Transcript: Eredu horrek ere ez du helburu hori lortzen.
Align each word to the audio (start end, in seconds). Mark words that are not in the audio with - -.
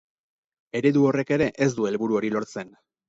Eredu 0.79 1.05
horrek 1.09 1.33
ere 1.37 1.49
ez 1.67 1.71
du 1.81 1.87
helburu 1.91 2.19
hori 2.21 2.33
lortzen. 2.39 2.73